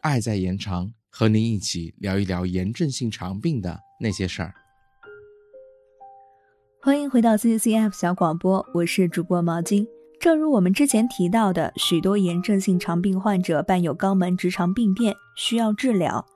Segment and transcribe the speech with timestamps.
[0.00, 4.52] 爱在延长，和您一起聊一聊炎症性肠病的那些事儿。
[6.82, 9.86] 欢迎回到 CCF 小广播，我是主播毛巾。
[10.18, 16.26] 正如我们之前提到的，许多炎症性肠病患者伴有肛门直肠病变，需要治疗。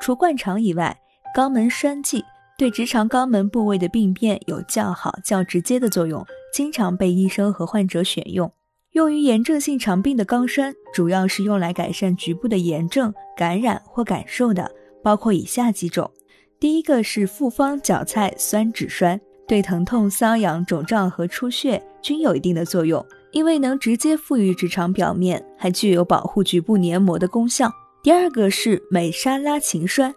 [0.00, 1.00] 除灌肠以外，
[1.36, 2.24] 肛门栓剂
[2.60, 6.22] 对直肠肛门部位的病变有较好、较直接的作用，
[6.52, 8.52] 经常被医生和患者选用。
[8.92, 14.70] 用于炎症性肠病的肛栓，主要是用来改善局部的炎症、感染或感受的，
[15.02, 16.10] 包括以下几种：
[16.58, 19.18] 第一个是复方角菜酸酯栓。
[19.48, 27.72] 对疼痛、瘙痒、肿胀和出血均有一定的作用，因为能直接附于直肠表面，还具有保护局部黏膜的功效。
[28.02, 30.14] 第二个是美沙拉嗪栓，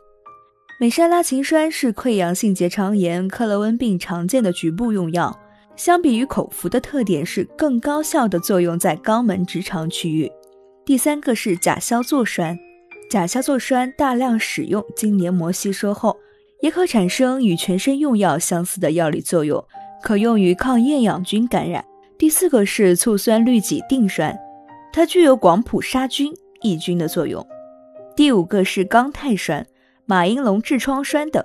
[0.80, 5.40] 美沙拉嗪栓是溃疡性结肠炎、克罗恩病常见的局部用药，
[5.76, 10.30] 相比于口服的特点是更高效的作用在肛门直肠区域。
[10.84, 12.58] 第三个是甲硝唑栓，
[13.10, 16.18] 甲硝唑栓大量使用经黏膜吸收后。
[16.62, 19.62] 也可产生与全身用药相似的药理作用，
[20.02, 21.84] 可用于抗厌氧菌感染。
[22.18, 24.34] 第四个是醋酸氯己定栓，
[24.94, 27.46] 它具有广谱杀菌抑菌的作用。
[28.16, 29.68] 第五个是肛泰栓、
[30.06, 31.44] 马应龙痔疮栓等，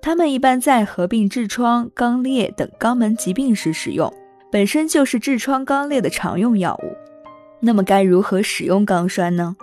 [0.00, 4.12] 它们一般在合并痔疮、肛裂等肛门疾病时使用，
[4.50, 6.96] 本身就是痔疮、肛裂的常用药物。
[7.60, 9.56] 那么该如何使用肛栓呢？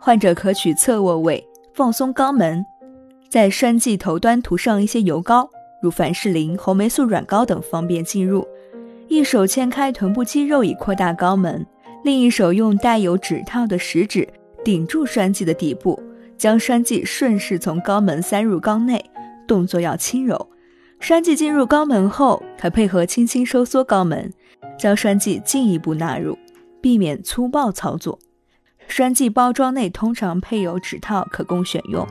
[0.00, 1.44] 患者可取侧卧位，
[1.74, 2.64] 放松肛门。
[3.28, 5.50] 在栓剂头端涂上一些油膏，
[5.82, 8.46] 如凡士林、红霉素软膏等，方便进入。
[9.08, 11.66] 一手牵开臀部肌肉以扩大肛门，
[12.04, 14.28] 另一手用带有指套的食指
[14.64, 16.00] 顶住栓剂的底部，
[16.36, 19.04] 将栓剂顺势从肛门塞入肛内，
[19.46, 20.50] 动作要轻柔。
[21.00, 24.32] 栓剂进入肛门后，可配合轻轻收缩肛门，
[24.78, 26.38] 将栓剂进一步纳入，
[26.80, 28.18] 避免粗暴操作。
[28.88, 32.06] 栓剂包装内通常配有指套，可供选用。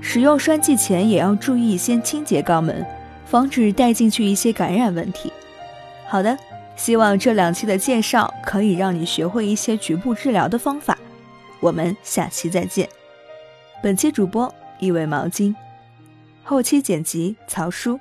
[0.00, 2.84] 使用栓剂前也要注意先清洁肛门，
[3.24, 5.32] 防止带进去一些感染问题。
[6.06, 6.36] 好的，
[6.76, 10.96] 希望这两期的介绍可以让你学会一些局部治疗的方法。
[11.60, 12.88] 我们下期再见。
[13.82, 15.54] 本期主播一尾毛巾，
[16.42, 18.00] 后期剪辑曹叔。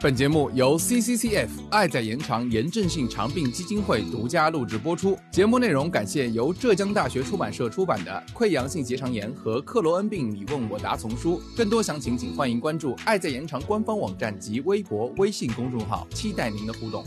[0.00, 5.18] 本节目由 CCCF 爱在延长炎症性肠病基金会独家录制播出。
[5.30, 11.40] 节目内容感谢由浙江大学出版社出版的《溃疡性结肠炎和克罗恩病你问我答》丛书。
[11.56, 17.04] 更多详情，请欢迎关注爱在延长官方网站及微博、微信公众号，期待您的互动。